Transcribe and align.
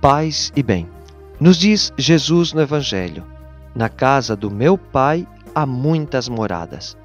paz 0.00 0.52
e 0.54 0.62
bem. 0.62 0.88
Nos 1.40 1.56
diz 1.56 1.92
Jesus 1.96 2.52
no 2.52 2.60
Evangelho: 2.60 3.24
Na 3.74 3.88
casa 3.88 4.36
do 4.36 4.50
meu 4.50 4.78
Pai 4.78 5.26
há 5.54 5.66
muitas 5.66 6.28
moradas. 6.28 6.96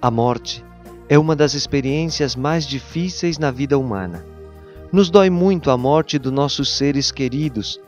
A 0.00 0.10
morte 0.10 0.64
é 1.08 1.18
uma 1.18 1.34
das 1.34 1.54
experiências 1.54 2.36
mais 2.36 2.66
difíceis 2.66 3.38
na 3.38 3.50
vida 3.50 3.78
humana. 3.78 4.24
Nos 4.92 5.10
dói 5.10 5.28
muito 5.28 5.70
a 5.70 5.76
morte 5.76 6.18
dos 6.18 6.32
nossos 6.32 6.74
seres 6.74 7.10
queridos, 7.10 7.78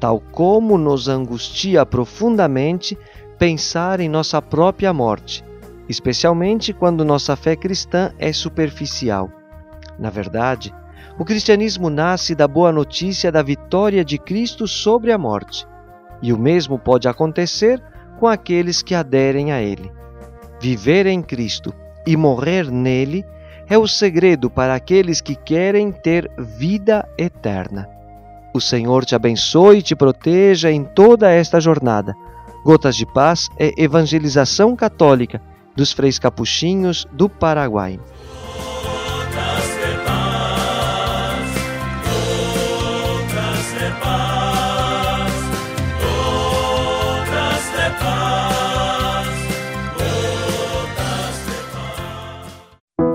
tal 0.00 0.20
como 0.32 0.76
nos 0.76 1.08
angustia 1.08 1.86
profundamente 1.86 2.98
pensar 3.38 4.00
em 4.00 4.08
nossa 4.08 4.42
própria 4.42 4.92
morte, 4.92 5.44
especialmente 5.88 6.72
quando 6.72 7.04
nossa 7.04 7.36
fé 7.36 7.54
cristã 7.54 8.12
é 8.18 8.32
superficial. 8.32 9.30
Na 10.00 10.08
verdade, 10.08 10.74
o 11.18 11.24
cristianismo 11.26 11.90
nasce 11.90 12.34
da 12.34 12.48
boa 12.48 12.72
notícia 12.72 13.30
da 13.30 13.42
vitória 13.42 14.02
de 14.02 14.16
Cristo 14.16 14.66
sobre 14.66 15.12
a 15.12 15.18
morte, 15.18 15.66
e 16.22 16.32
o 16.32 16.38
mesmo 16.38 16.78
pode 16.78 17.06
acontecer 17.06 17.82
com 18.18 18.26
aqueles 18.26 18.82
que 18.82 18.94
aderem 18.94 19.52
a 19.52 19.60
Ele. 19.60 19.92
Viver 20.58 21.06
em 21.06 21.20
Cristo 21.20 21.74
e 22.06 22.16
morrer 22.16 22.70
nele 22.70 23.24
é 23.68 23.76
o 23.76 23.86
segredo 23.86 24.48
para 24.48 24.74
aqueles 24.74 25.20
que 25.20 25.34
querem 25.34 25.92
ter 25.92 26.30
vida 26.38 27.06
eterna. 27.18 27.86
O 28.54 28.60
Senhor 28.60 29.04
te 29.04 29.14
abençoe 29.14 29.78
e 29.78 29.82
te 29.82 29.94
proteja 29.94 30.72
em 30.72 30.82
toda 30.82 31.30
esta 31.30 31.60
jornada. 31.60 32.14
Gotas 32.64 32.96
de 32.96 33.06
Paz 33.06 33.48
é 33.58 33.72
evangelização 33.76 34.74
católica 34.74 35.40
dos 35.76 35.92
freis 35.92 36.18
capuchinhos 36.18 37.06
do 37.12 37.28
Paraguai. 37.28 37.98